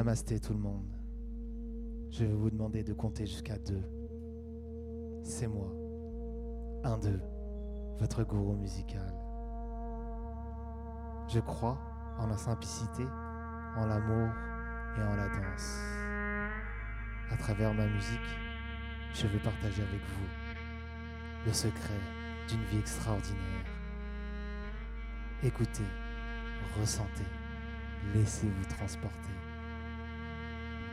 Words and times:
Namasté 0.00 0.40
tout 0.40 0.54
le 0.54 0.58
monde. 0.58 0.96
Je 2.10 2.24
vais 2.24 2.32
vous 2.32 2.48
demander 2.48 2.82
de 2.82 2.94
compter 2.94 3.26
jusqu'à 3.26 3.58
deux. 3.58 3.84
C'est 5.22 5.46
moi. 5.46 5.70
Un, 6.84 6.96
deux. 6.96 7.20
Votre 7.98 8.24
gourou 8.24 8.54
musical. 8.54 9.14
Je 11.28 11.38
crois 11.40 11.78
en 12.18 12.28
la 12.28 12.38
simplicité, 12.38 13.04
en 13.76 13.84
l'amour 13.84 14.30
et 14.96 15.02
en 15.02 15.16
la 15.16 15.28
danse. 15.28 15.78
À 17.30 17.36
travers 17.36 17.74
ma 17.74 17.86
musique, 17.86 18.30
je 19.12 19.26
veux 19.26 19.40
partager 19.40 19.82
avec 19.82 20.00
vous 20.00 21.44
le 21.44 21.52
secret 21.52 22.00
d'une 22.48 22.64
vie 22.70 22.78
extraordinaire. 22.78 23.66
Écoutez, 25.42 25.90
ressentez, 26.78 27.28
laissez-vous 28.14 28.64
transporter 28.64 29.49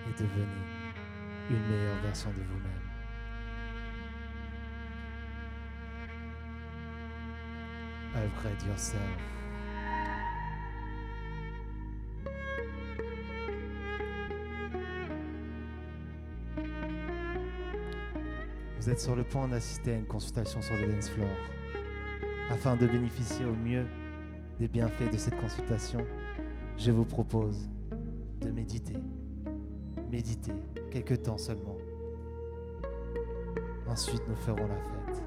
et 0.09 0.21
devenez 0.21 0.45
une 1.49 1.67
meilleure 1.69 2.01
version 2.01 2.29
de 2.31 2.41
vous-même. 2.41 2.87
Upgrade 8.15 8.61
yourself. 8.67 9.01
Vous 18.79 18.89
êtes 18.89 19.01
sur 19.01 19.17
le 19.17 19.23
point 19.23 19.49
d'assister 19.49 19.91
à 19.91 19.95
une 19.95 20.05
consultation 20.05 20.61
sur 20.61 20.75
le 20.75 20.87
dance 20.87 21.09
floor. 21.09 21.27
Afin 22.49 22.77
de 22.77 22.87
bénéficier 22.87 23.45
au 23.45 23.53
mieux 23.53 23.85
des 24.59 24.69
bienfaits 24.69 25.11
de 25.11 25.17
cette 25.17 25.35
consultation, 25.35 25.99
je 26.77 26.91
vous 26.91 27.03
propose 27.03 27.69
de 28.39 28.49
méditer. 28.49 28.93
Méditer 30.09 30.53
quelques 30.89 31.23
temps 31.23 31.37
seulement. 31.37 31.75
Ensuite, 33.87 34.21
nous 34.27 34.35
ferons 34.35 34.67
la 34.67 34.75
fête. 34.75 35.23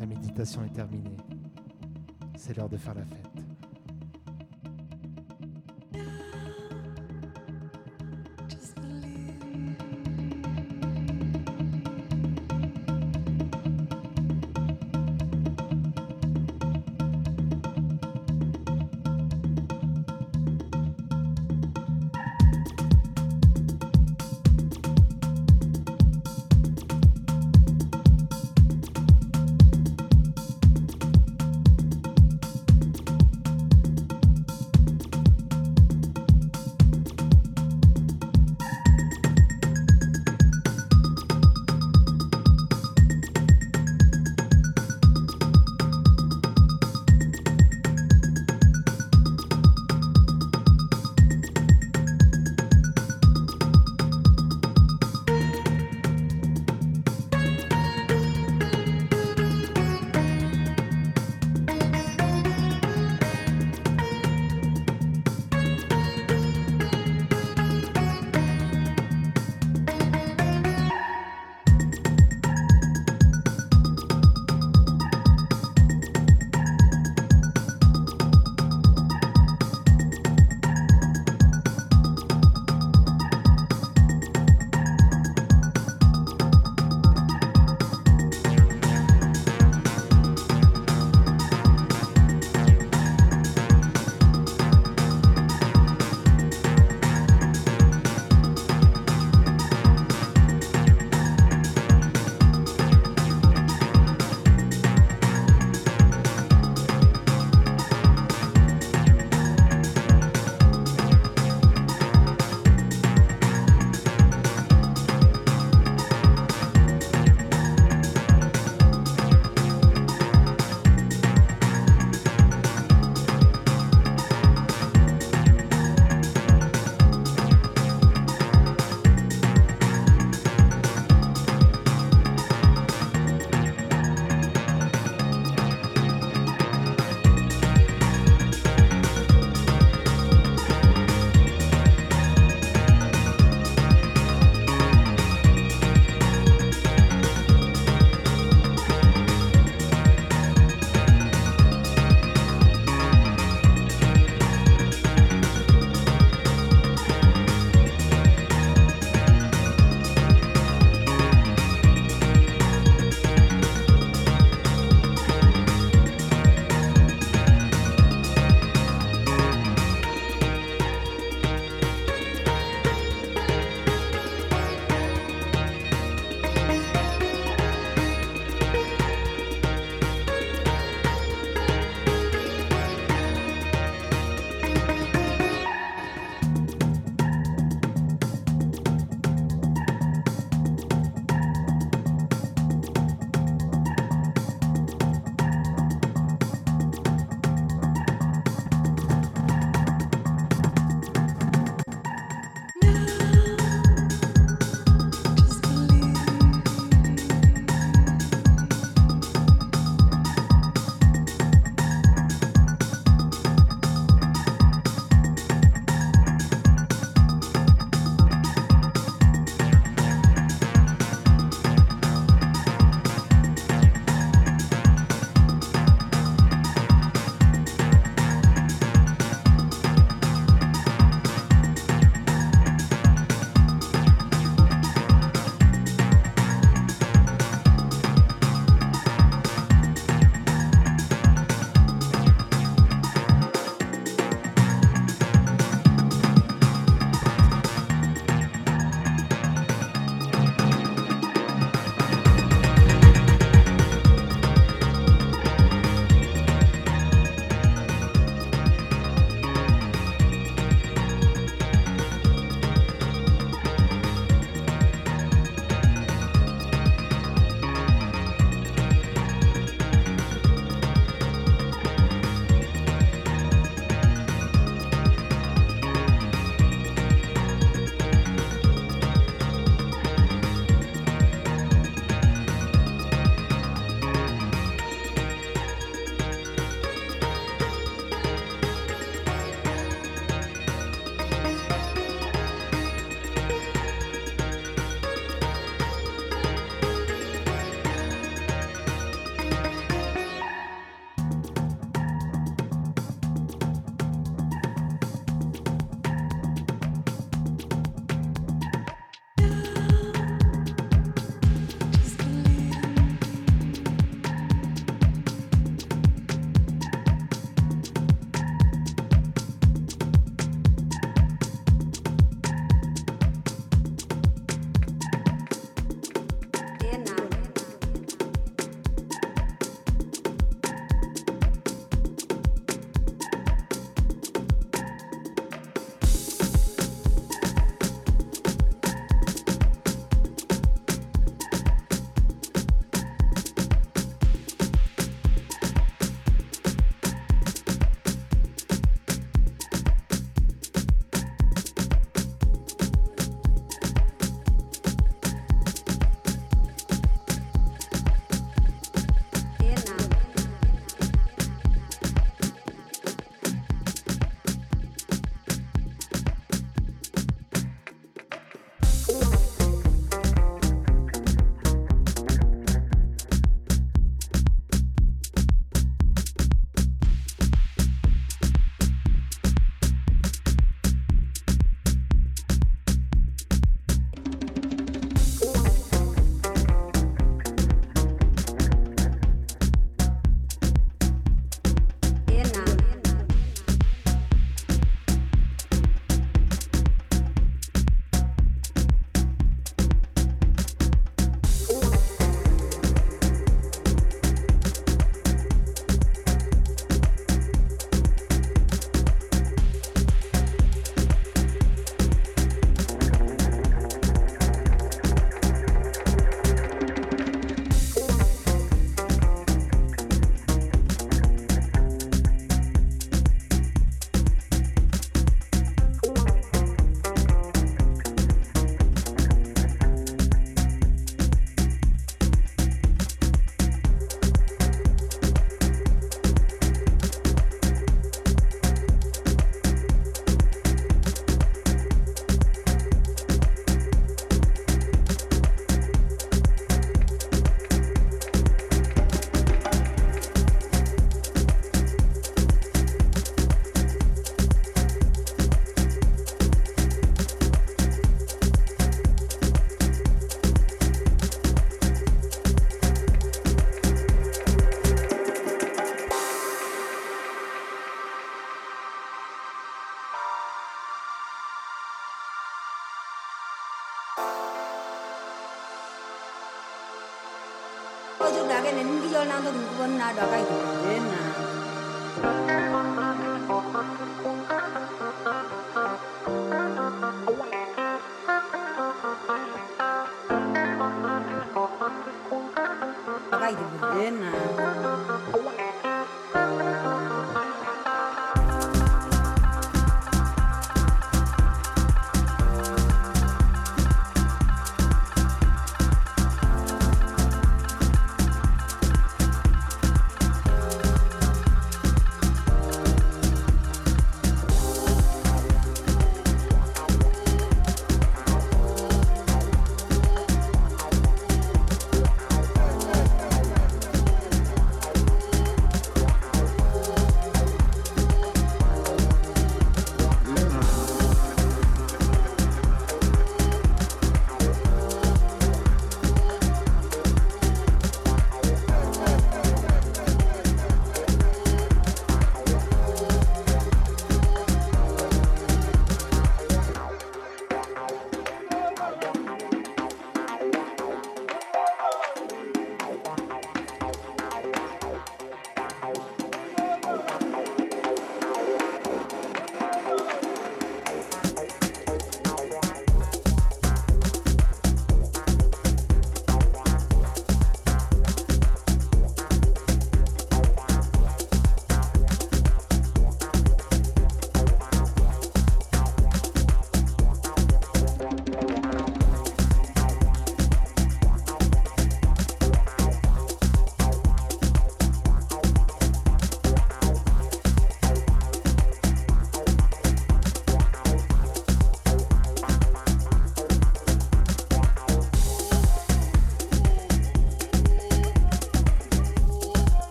La 0.00 0.06
méditation 0.06 0.64
est 0.64 0.72
terminée. 0.72 1.16
C'est 2.36 2.56
l'heure 2.56 2.68
de 2.68 2.76
faire 2.76 2.94
la 2.94 3.04
fête. 3.04 3.47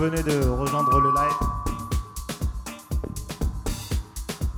Venez 0.00 0.22
de 0.22 0.48
rejoindre 0.48 0.98
le 0.98 1.10
live, 1.10 1.36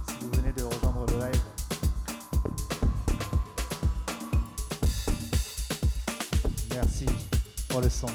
si 0.06 0.14
vous 0.20 0.30
venez 0.36 0.52
de 0.52 0.62
rejoindre 0.62 1.04
le 1.08 1.18
live, 1.18 1.42
merci 6.70 7.06
pour 7.68 7.80
le 7.80 7.90
son. 7.90 8.06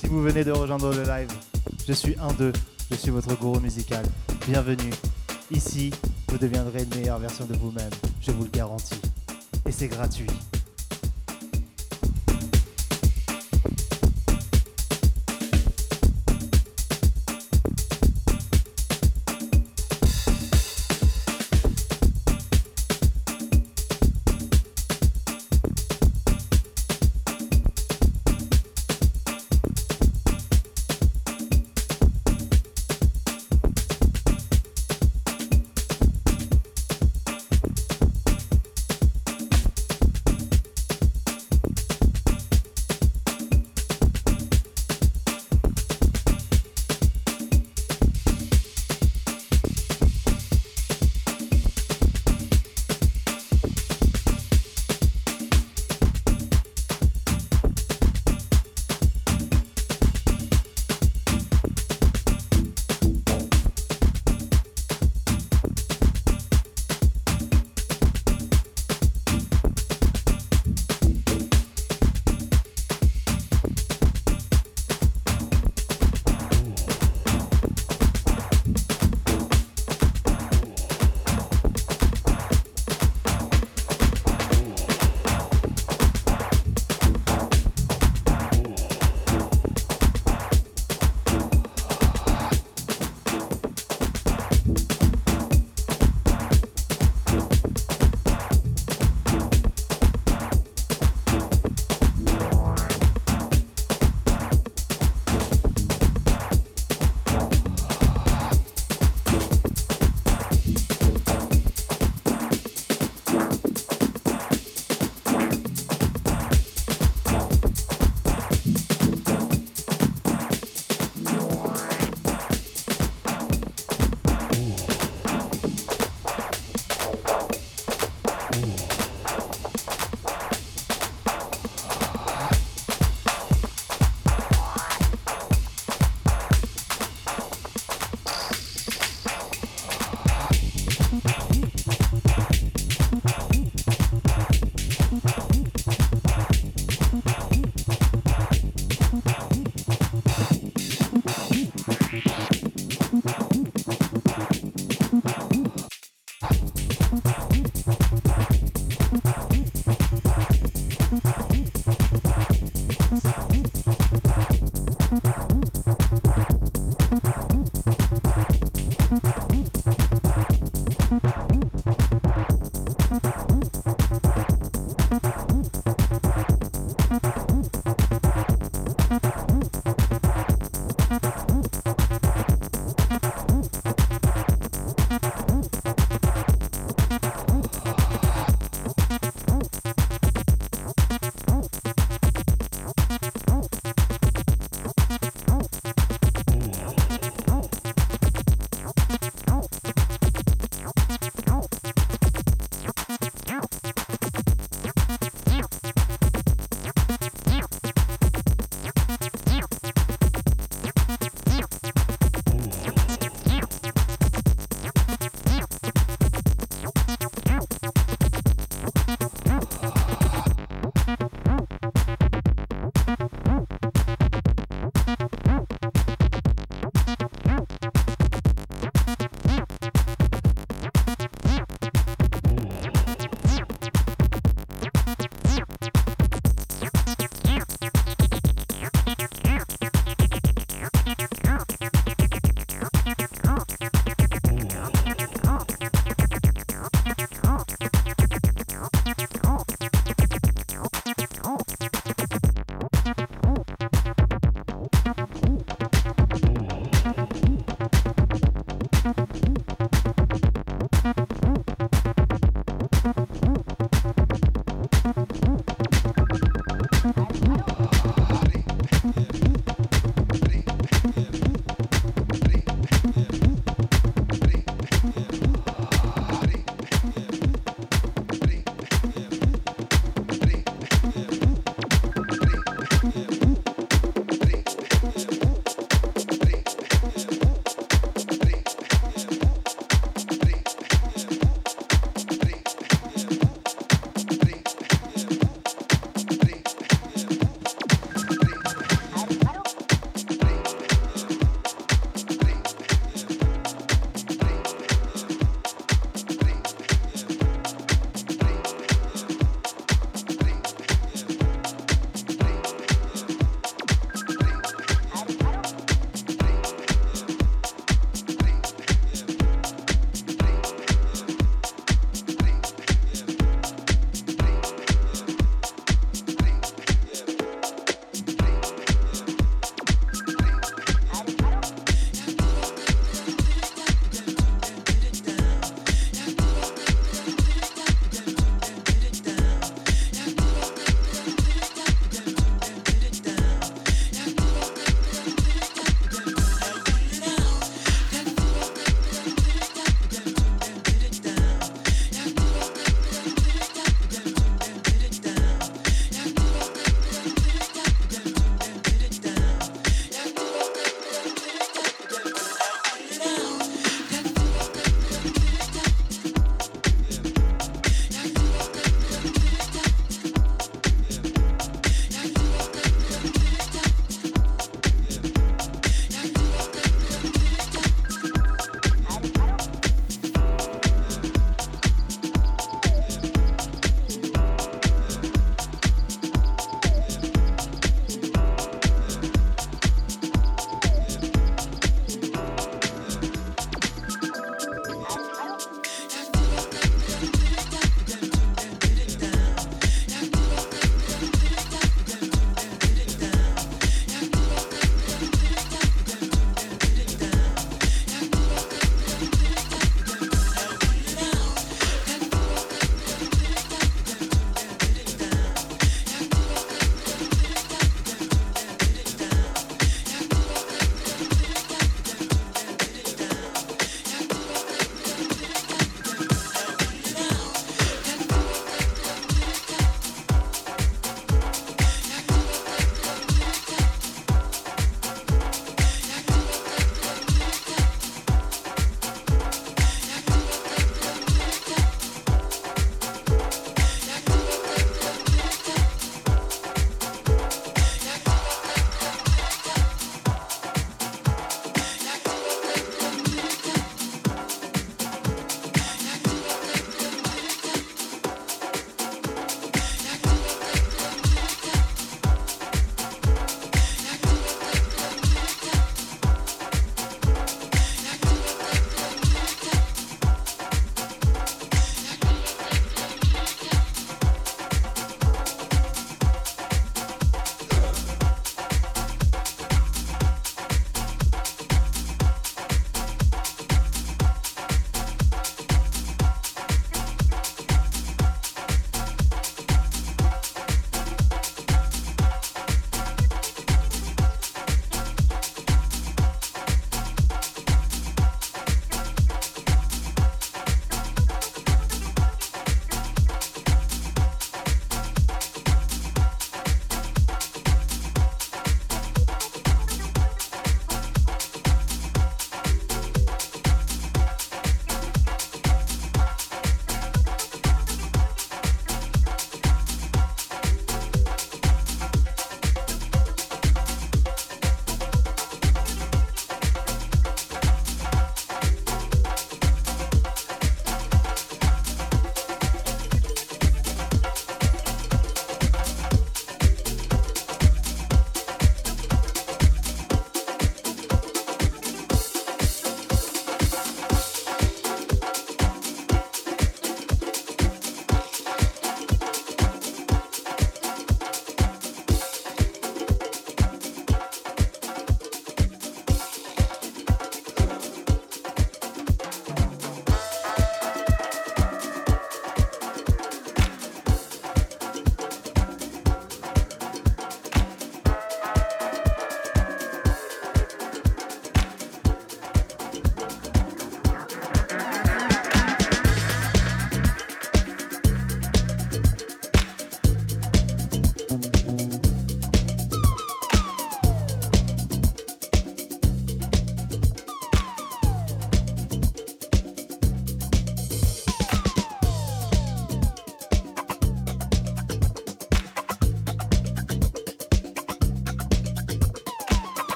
Si 0.00 0.06
vous 0.06 0.22
venez 0.22 0.42
de 0.42 0.52
rejoindre 0.52 0.90
le 0.94 1.02
live, 1.02 1.28
je 1.86 1.92
suis 1.92 2.16
un 2.18 2.32
d'eux, 2.32 2.54
je 2.90 2.96
suis 2.96 3.10
votre 3.10 3.36
gourou 3.36 3.60
musical. 3.60 4.06
Bienvenue. 4.48 4.94
Ici, 5.50 5.90
vous 6.28 6.38
deviendrez 6.38 6.84
une 6.84 6.94
meilleure 6.94 7.18
version 7.18 7.44
de 7.44 7.54
vous-même, 7.58 7.92
je 8.22 8.30
vous 8.30 8.44
le 8.44 8.50
garantis. 8.50 9.02
Et 9.66 9.70
c'est 9.70 9.88
gratuit. 9.88 10.30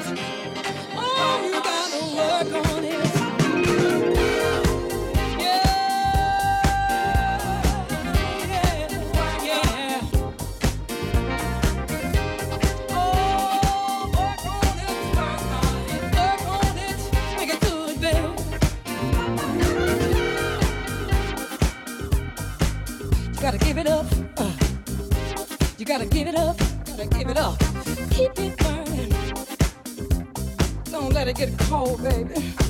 Oh, 0.00 1.40
you 1.44 1.60
gotta 1.60 2.52
work 2.54 2.66
on 2.66 2.84
it. 2.84 2.97
get 31.38 31.56
cold, 31.56 32.02
baby. 32.02 32.67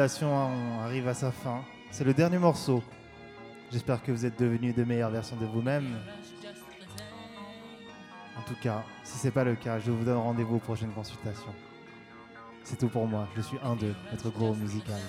Hein, 0.00 0.08
on 0.22 0.80
arrive 0.82 1.08
à 1.08 1.14
sa 1.14 1.30
fin. 1.30 1.62
C'est 1.90 2.04
le 2.04 2.14
dernier 2.14 2.38
morceau. 2.38 2.82
J'espère 3.70 4.02
que 4.02 4.10
vous 4.10 4.24
êtes 4.24 4.40
devenus 4.40 4.74
de 4.74 4.82
meilleures 4.82 5.10
versions 5.10 5.36
de 5.36 5.44
vous-même. 5.44 5.98
En 8.38 8.42
tout 8.48 8.56
cas, 8.62 8.82
si 9.04 9.18
c'est 9.18 9.30
pas 9.30 9.44
le 9.44 9.56
cas, 9.56 9.78
je 9.78 9.90
vous 9.90 10.02
donne 10.02 10.16
rendez-vous 10.16 10.56
aux 10.56 10.60
prochaines 10.60 10.92
consultations. 10.92 11.54
C'est 12.64 12.78
tout 12.78 12.88
pour 12.88 13.06
moi. 13.06 13.28
Je 13.36 13.42
suis 13.42 13.58
un 13.62 13.76
d'eux, 13.76 13.94
votre 14.10 14.30
gros 14.30 14.54
musical. 14.54 15.00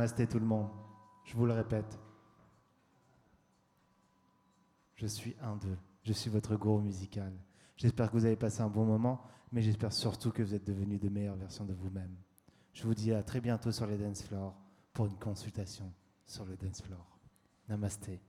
Namasté 0.00 0.26
tout 0.26 0.38
le 0.38 0.46
monde. 0.46 0.70
Je 1.24 1.36
vous 1.36 1.44
le 1.44 1.52
répète. 1.52 1.98
Je 4.94 5.06
suis 5.06 5.36
un 5.42 5.56
d'eux. 5.56 5.76
Je 6.04 6.14
suis 6.14 6.30
votre 6.30 6.56
gourou 6.56 6.80
musical. 6.80 7.34
J'espère 7.76 8.10
que 8.10 8.16
vous 8.16 8.24
avez 8.24 8.36
passé 8.36 8.62
un 8.62 8.70
bon 8.70 8.86
moment, 8.86 9.20
mais 9.52 9.60
j'espère 9.60 9.92
surtout 9.92 10.30
que 10.30 10.42
vous 10.42 10.54
êtes 10.54 10.66
devenus 10.66 11.00
de 11.00 11.10
meilleures 11.10 11.36
versions 11.36 11.66
de 11.66 11.74
vous-même. 11.74 12.16
Je 12.72 12.84
vous 12.84 12.94
dis 12.94 13.12
à 13.12 13.22
très 13.22 13.42
bientôt 13.42 13.72
sur 13.72 13.86
les 13.86 13.98
dance 13.98 14.22
floors 14.22 14.56
pour 14.94 15.04
une 15.04 15.18
consultation 15.18 15.92
sur 16.24 16.46
le 16.46 16.56
dance 16.56 16.80
floor. 16.80 17.20
Namasté. 17.68 18.22